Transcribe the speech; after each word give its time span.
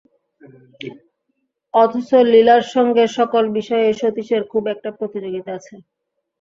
অথচ 1.73 2.09
লীলার 2.25 2.63
সঙ্গে 2.75 3.03
সকল 3.17 3.43
বিষয়েই 3.57 3.97
সতীশের 4.01 4.43
খুব 4.51 4.63
একটা 4.73 4.89
প্রতিযোগিতা 4.97 5.51
আছে। 5.57 5.75